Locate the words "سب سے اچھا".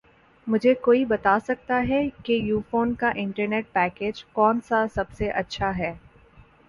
4.93-5.77